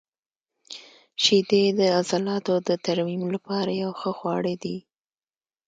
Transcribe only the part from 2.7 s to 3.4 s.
ترمیم